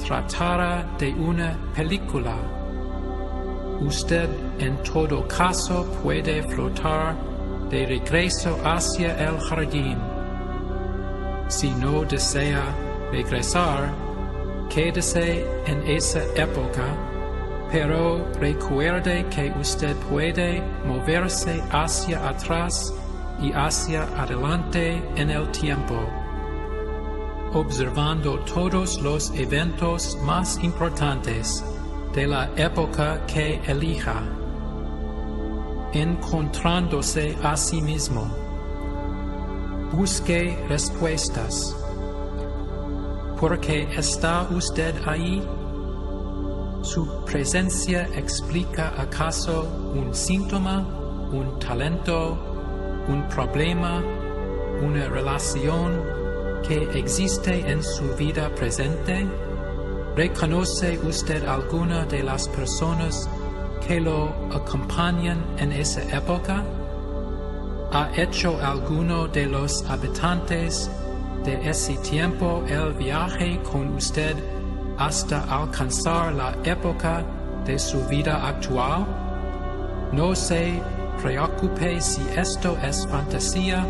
tratara 0.05 0.87
de 0.99 1.11
una 1.15 1.57
película. 1.75 2.35
Usted 3.81 4.29
en 4.59 4.77
todo 4.83 5.27
caso 5.27 5.83
puede 6.03 6.43
flotar 6.43 7.15
de 7.71 7.87
regreso 7.87 8.59
hacia 8.63 9.17
el 9.27 9.39
jardín. 9.39 9.97
Si 11.47 11.71
no 11.71 12.05
desea 12.05 12.63
regresar, 13.11 13.91
quédese 14.69 15.43
en 15.65 15.81
esa 15.87 16.21
época 16.35 17.10
pero 17.71 18.27
recuerde 18.33 19.25
que 19.29 19.49
usted 19.57 19.95
puede 20.09 20.61
moverse 20.85 21.63
hacia 21.71 22.27
atrás 22.27 22.93
y 23.39 23.53
hacia 23.53 24.03
adelante 24.21 25.01
en 25.15 25.29
el 25.29 25.49
tiempo, 25.51 25.95
observando 27.53 28.39
todos 28.39 29.01
los 29.01 29.31
eventos 29.35 30.17
más 30.23 30.61
importantes 30.61 31.63
de 32.13 32.27
la 32.27 32.51
época 32.57 33.25
que 33.25 33.61
elija, 33.65 34.21
encontrándose 35.93 37.37
a 37.41 37.55
sí 37.55 37.81
mismo. 37.81 38.29
Busque 39.93 40.57
respuestas. 40.67 41.75
¿Por 43.39 43.59
qué 43.61 43.87
está 43.95 44.43
usted 44.51 44.93
ahí? 45.07 45.41
¿Su 46.81 47.23
presencia 47.25 48.09
explica 48.15 48.91
acaso 48.99 49.67
un 49.93 50.15
síntoma, 50.15 50.79
un 51.31 51.59
talento, 51.59 52.35
un 53.07 53.29
problema, 53.29 54.03
una 54.81 55.07
relación 55.07 56.01
que 56.67 56.89
existe 56.97 57.69
en 57.69 57.83
su 57.83 58.15
vida 58.15 58.49
presente? 58.55 59.27
¿Reconoce 60.15 60.99
usted 61.03 61.45
alguna 61.45 62.05
de 62.05 62.23
las 62.23 62.47
personas 62.47 63.29
que 63.87 64.01
lo 64.01 64.29
acompañan 64.51 65.45
en 65.59 65.73
esa 65.73 66.01
época? 66.17 66.65
¿Ha 67.91 68.09
hecho 68.19 68.57
alguno 68.59 69.27
de 69.27 69.45
los 69.45 69.87
habitantes 69.87 70.89
de 71.45 71.69
ese 71.69 71.95
tiempo 71.97 72.63
el 72.67 72.93
viaje 72.93 73.59
con 73.71 73.93
usted 73.93 74.35
hasta 75.05 75.41
alcanzar 75.49 76.31
la 76.33 76.55
época 76.63 77.23
de 77.65 77.79
su 77.79 78.05
vida 78.05 78.47
actual? 78.47 79.05
No 80.11 80.35
se 80.35 80.79
preocupe 81.21 81.99
si 81.99 82.21
esto 82.37 82.77
es 82.83 83.07
fantasía 83.07 83.83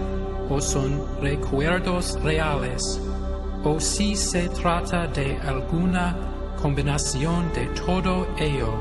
o 0.49 0.61
son 0.61 1.01
recuerdos 1.21 2.17
reales, 2.23 3.01
o 3.63 3.79
si 3.79 4.15
se 4.15 4.47
trata 4.49 5.07
de 5.07 5.37
alguna 5.45 6.15
combinación 6.61 7.51
de 7.53 7.65
todo 7.85 8.27
ello, 8.37 8.73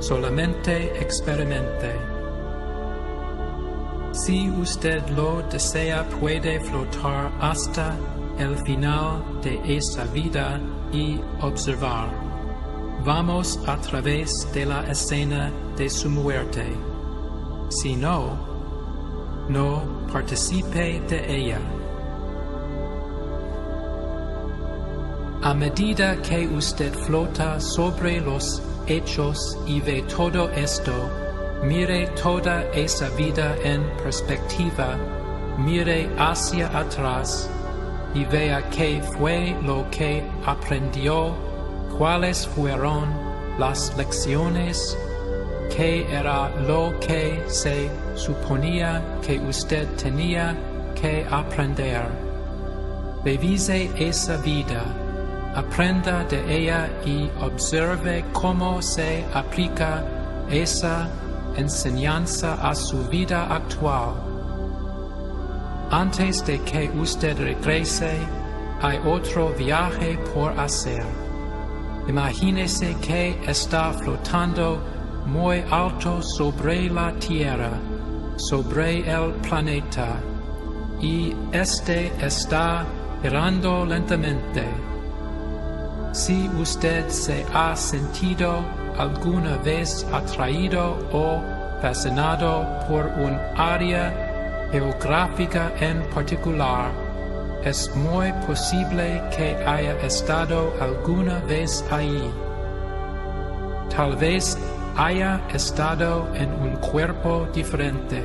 solamente 0.00 0.98
experimente. 1.00 1.92
Si 4.12 4.48
usted 4.48 5.06
lo 5.08 5.42
desea, 5.50 6.04
puede 6.20 6.60
flotar 6.60 7.30
hasta 7.40 7.94
el 8.38 8.56
final 8.64 9.22
de 9.42 9.60
esa 9.76 10.04
vida 10.04 10.60
y 10.92 11.20
observar. 11.40 12.08
Vamos 13.04 13.58
a 13.66 13.76
través 13.78 14.48
de 14.52 14.66
la 14.66 14.82
escena 14.90 15.50
de 15.76 15.88
su 15.90 16.08
muerte. 16.08 16.64
Si 17.68 17.96
no, 17.96 18.36
no 19.48 19.82
participe 20.12 21.00
de 21.08 21.36
ella. 21.36 21.60
A 25.42 25.52
medida 25.52 26.20
que 26.22 26.46
usted 26.48 26.92
flota 26.94 27.60
sobre 27.60 28.20
los 28.20 28.62
hechos 28.86 29.58
y 29.66 29.80
ve 29.80 30.02
todo 30.02 30.48
esto, 30.50 30.92
Mire 31.64 32.08
toda 32.08 32.62
esa 32.74 33.08
vida 33.16 33.56
en 33.64 33.82
perspectiva, 34.02 34.98
mire 35.56 36.10
hacia 36.18 36.66
atrás 36.78 37.48
y 38.14 38.24
vea 38.24 38.62
qué 38.70 39.02
fue 39.02 39.56
lo 39.62 39.90
que 39.90 40.22
aprendió, 40.46 41.34
cuáles 41.98 42.46
fueron 42.46 43.08
las 43.58 43.96
lecciones, 43.96 44.96
qué 45.76 46.06
era 46.10 46.48
lo 46.66 46.98
que 47.00 47.42
se 47.48 47.90
suponía 48.14 49.02
que 49.26 49.38
usted 49.40 49.88
tenía 49.96 50.56
que 50.94 51.26
aprender. 51.30 52.06
Revise 53.24 53.90
esa 53.96 54.36
vida, 54.38 54.84
aprenda 55.54 56.24
de 56.24 56.56
ella 56.56 56.88
y 57.04 57.30
observe 57.40 58.24
cómo 58.32 58.80
se 58.82 59.24
aplica 59.32 60.04
esa 60.50 61.08
enseñanza 61.56 62.54
a 62.54 62.74
su 62.74 63.08
vida 63.08 63.46
actual. 63.54 64.23
Antes 65.94 66.44
de 66.44 66.58
que 66.64 66.90
usted 66.98 67.38
regrese, 67.38 68.18
hay 68.82 68.98
otro 69.06 69.50
viaje 69.50 70.18
por 70.34 70.50
hacer. 70.58 71.04
Imagínese 72.08 72.96
que 72.96 73.40
está 73.46 73.92
flotando 73.92 74.82
muy 75.24 75.62
alto 75.70 76.20
sobre 76.20 76.90
la 76.90 77.12
Tierra, 77.20 77.70
sobre 78.34 79.08
el 79.08 79.34
planeta, 79.34 80.16
y 81.00 81.32
este 81.52 82.10
está 82.20 82.84
girando 83.22 83.86
lentamente. 83.86 84.64
Si 86.10 86.48
usted 86.60 87.08
se 87.08 87.46
ha 87.54 87.76
sentido 87.76 88.64
alguna 88.98 89.58
vez 89.58 90.04
atraído 90.12 90.98
o 91.12 91.40
fascinado 91.80 92.66
por 92.88 93.06
un 93.16 93.38
área 93.56 94.23
geográfica 94.74 95.72
en 95.78 96.02
particular, 96.10 96.90
es 97.62 97.94
muy 97.94 98.32
posible 98.44 99.22
que 99.36 99.54
haya 99.64 99.96
estado 100.00 100.72
alguna 100.80 101.38
vez 101.46 101.84
ahí. 101.92 102.28
Tal 103.94 104.16
vez 104.16 104.58
haya 104.96 105.40
estado 105.54 106.26
en 106.34 106.52
un 106.54 106.74
cuerpo 106.90 107.46
diferente. 107.54 108.20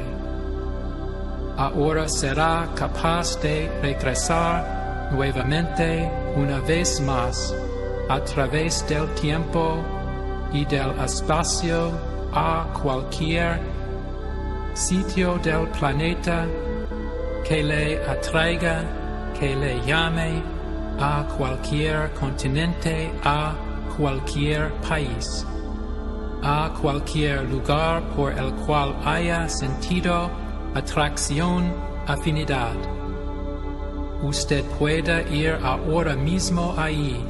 Ahora 1.56 2.10
será 2.10 2.68
capaz 2.74 3.40
de 3.44 3.70
regresar 3.84 5.12
nuevamente 5.12 6.12
una 6.36 6.60
vez 6.62 7.00
más 7.00 7.54
a 8.10 8.20
través 8.22 8.84
del 8.88 9.08
tiempo 9.14 9.78
y 10.52 10.66
del 10.66 11.00
espacio 11.00 11.92
a 12.34 12.66
cualquier 12.82 13.79
sitio 14.80 15.38
del 15.40 15.68
planeta 15.68 16.48
que 17.46 17.62
le 17.62 17.98
atraiga, 18.08 18.86
que 19.38 19.54
le 19.54 19.86
llame 19.86 20.42
a 20.98 21.28
cualquier 21.38 22.14
continente, 22.14 23.12
a 23.24 23.54
cualquier 23.98 24.72
país, 24.88 25.46
a 26.42 26.74
cualquier 26.82 27.44
lugar 27.50 28.02
por 28.16 28.32
el 28.32 28.54
cual 28.66 28.96
haya 29.04 29.50
sentido 29.50 30.32
atracción, 30.74 31.74
afinidad. 32.08 32.76
Usted 34.24 34.64
puede 34.80 35.28
ir 35.30 35.58
ahora 35.62 36.16
mismo 36.16 36.74
ahí 36.78 37.22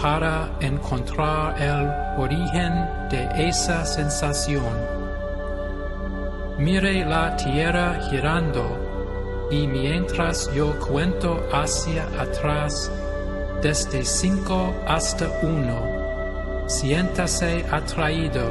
para 0.00 0.56
encontrar 0.60 1.60
el 1.60 1.86
origen 2.18 2.72
de 3.10 3.48
esa 3.48 3.84
sensación. 3.84 4.95
Mire 6.58 7.04
la 7.04 7.36
tierra 7.36 8.00
girando 8.08 9.48
y 9.50 9.66
mientras 9.66 10.52
yo 10.54 10.78
cuento 10.80 11.46
hacia 11.52 12.04
atrás, 12.18 12.90
desde 13.62 14.04
cinco 14.04 14.74
hasta 14.86 15.28
uno, 15.42 16.66
siéntase 16.66 17.64
atraído 17.70 18.50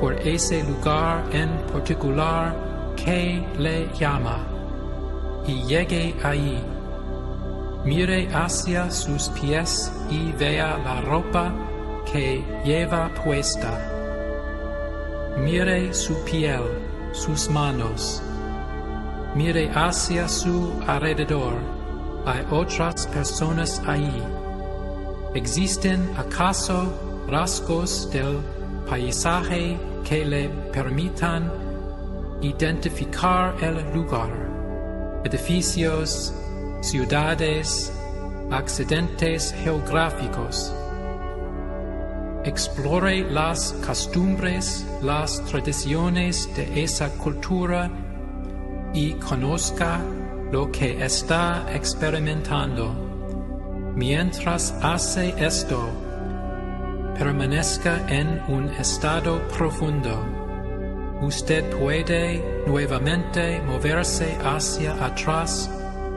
por 0.00 0.14
ese 0.26 0.62
lugar 0.64 1.24
en 1.32 1.50
particular 1.72 2.54
que 2.96 3.44
le 3.58 3.88
llama 3.98 4.46
y 5.46 5.62
llegue 5.64 6.14
ahí 6.22 6.60
mire 7.84 8.28
hacia 8.32 8.90
sus 8.90 9.28
pies 9.30 9.92
y 10.10 10.32
vea 10.32 10.78
la 10.84 11.00
ropa 11.00 11.52
que 12.10 12.44
lleva 12.64 13.08
puesta. 13.24 13.86
Mire 15.38 15.94
su 15.94 16.22
piel, 16.24 16.62
sus 17.12 17.48
manos. 17.48 18.22
Mire 19.34 19.70
hacia 19.74 20.28
su 20.28 20.72
alrededor. 20.86 21.54
Hay 22.26 22.44
otras 22.50 23.06
personas 23.06 23.80
ahí. 23.86 24.22
¿Existen 25.34 26.10
acaso 26.16 26.92
rasgos 27.28 28.10
del 28.10 28.40
paisaje 28.88 29.78
que 30.04 30.24
le 30.24 30.48
permitan 30.72 31.52
identificar 32.40 33.54
el 33.62 33.92
lugar? 33.94 34.30
Edificios, 35.24 36.34
ciudades, 36.80 37.92
accidentes 38.50 39.54
geográficos. 39.62 40.74
Explore 42.42 43.30
las 43.30 43.74
costumbres, 43.86 44.86
las 45.02 45.44
tradiciones 45.44 46.48
de 46.56 46.82
esa 46.82 47.10
cultura 47.18 47.90
y 48.94 49.12
conozca 49.12 50.00
lo 50.50 50.72
que 50.72 51.04
está 51.04 51.66
experimentando. 51.74 52.94
Mientras 53.94 54.72
hace 54.80 55.34
esto, 55.36 55.86
permanezca 57.18 58.06
en 58.08 58.40
un 58.48 58.70
estado 58.70 59.46
profundo. 59.48 60.24
Usted 61.20 61.62
puede 61.78 62.42
nuevamente 62.66 63.60
moverse 63.66 64.34
hacia 64.42 64.92
atrás 65.04 65.70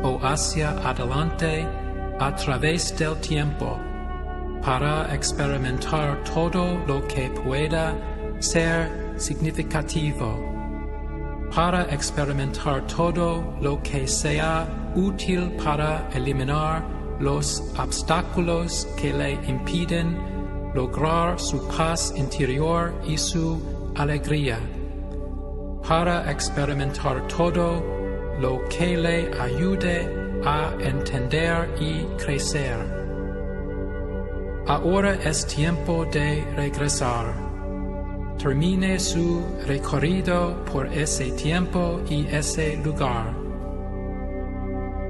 o 0.03 0.17
hacia 0.23 0.69
adelante 0.88 1.67
a 2.17 2.33
través 2.33 2.97
del 2.97 3.17
tiempo 3.17 3.77
para 4.63 5.13
experimentar 5.13 6.23
todo 6.23 6.80
lo 6.88 7.06
que 7.08 7.30
pueda 7.30 7.95
ser 8.39 8.89
significativo, 9.17 10.39
para 11.54 11.84
experimentar 11.93 12.88
todo 12.88 13.58
lo 13.62 13.82
que 13.84 14.08
sea 14.08 14.65
útil 14.95 15.52
para 15.63 16.08
eliminar 16.13 16.84
los 17.19 17.62
obstáculos 17.78 18.88
que 18.97 19.13
le 19.13 19.34
impiden 19.47 20.17
lograr 20.73 21.39
su 21.39 21.67
paz 21.67 22.13
interior 22.15 22.93
y 23.06 23.17
su 23.17 23.62
alegría, 23.95 24.60
para 25.88 26.32
experimentar 26.32 27.28
todo 27.28 27.84
lo 28.39 28.63
que 28.69 28.97
le 28.97 29.32
ayude 29.39 30.41
a 30.45 30.73
entender 30.80 31.69
y 31.80 32.04
crecer. 32.17 33.03
Ahora 34.65 35.15
es 35.15 35.45
tiempo 35.45 36.06
de 36.06 36.41
regresar. 36.56 37.34
Termine 38.38 38.97
su 38.97 39.43
recorrido 39.67 40.63
por 40.63 40.88
ese 40.88 41.32
tiempo 41.32 41.99
y 42.10 42.26
ese 42.28 42.78
lugar. 42.78 43.36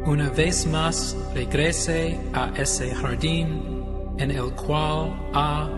Una 0.08 0.30
vez 0.32 0.66
más 0.66 1.16
regrese 1.36 2.20
a 2.34 2.52
ese 2.56 2.96
jardín 2.96 3.84
en 4.18 4.32
el 4.32 4.52
cual 4.56 5.14
ha 5.34 5.70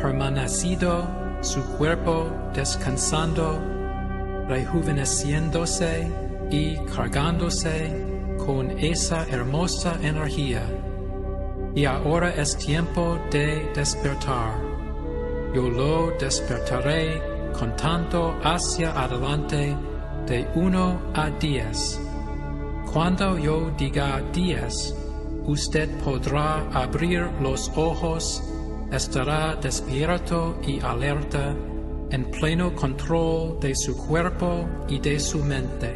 permanecido 0.00 1.06
su 1.42 1.62
cuerpo 1.78 2.28
descansando, 2.52 3.56
rejuveneciéndose 4.48 6.10
y 6.50 6.76
cargándose 6.94 8.04
con 8.44 8.72
esa 8.80 9.24
hermosa 9.28 9.96
energía. 10.02 10.81
Y 11.74 11.86
ahora 11.86 12.34
es 12.34 12.56
tiempo 12.58 13.18
de 13.30 13.70
despertar. 13.74 14.60
Yo 15.54 15.68
lo 15.70 16.10
despertaré 16.18 17.22
contando 17.58 18.38
hacia 18.42 18.90
adelante 18.92 19.76
de 20.26 20.46
uno 20.54 21.00
a 21.14 21.30
diez. 21.30 22.00
Cuando 22.92 23.38
yo 23.38 23.70
diga 23.78 24.22
diez, 24.32 24.94
usted 25.44 25.88
podrá 26.04 26.68
abrir 26.72 27.26
los 27.40 27.70
ojos, 27.74 28.42
estará 28.90 29.56
despierto 29.56 30.58
y 30.62 30.78
alerta, 30.80 31.54
en 32.10 32.30
pleno 32.30 32.74
control 32.74 33.58
de 33.60 33.74
su 33.74 33.96
cuerpo 33.96 34.68
y 34.88 34.98
de 35.00 35.18
su 35.18 35.38
mente. 35.42 35.94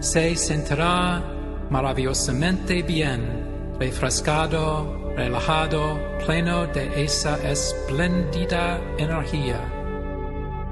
Se 0.00 0.34
sentirá 0.34 1.22
maravillosamente 1.70 2.82
bien, 2.82 3.74
refrescado, 3.78 5.12
relajado, 5.16 5.98
pleno 6.26 6.66
de 6.66 7.04
esa 7.04 7.36
espléndida 7.48 8.80
energía. 8.98 9.60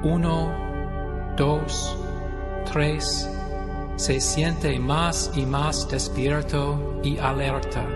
Uno, 0.02 0.52
dos, 1.36 1.96
tres, 2.70 3.30
se 3.96 4.20
siente 4.20 4.78
más 4.78 5.30
y 5.34 5.46
más 5.46 5.88
despierto 5.88 7.00
y 7.02 7.18
alerta. 7.18 7.86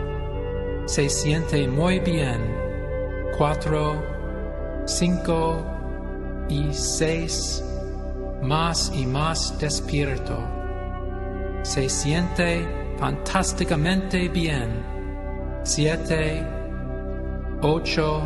Se 0.87 1.09
siente 1.09 1.69
muy 1.69 2.01
bien. 2.01 2.41
Cuatro, 3.37 4.03
cinco 4.85 5.65
y 6.49 6.73
seis, 6.73 7.65
más 8.43 8.93
y 8.95 9.07
más 9.07 9.59
despierto. 9.59 10.37
Se 11.63 11.89
siente 11.89 12.82
fantásticamente 12.99 14.29
bien. 14.29 14.85
Siete, 15.65 16.47
ocho, 17.61 18.23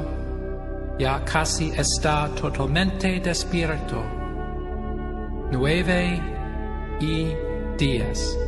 ya 0.98 1.22
casi 1.24 1.70
está 1.70 2.28
totalmente 2.34 3.20
despierto. 3.20 4.02
Nueve 5.52 6.20
y 7.00 7.28
diez. 7.78 8.45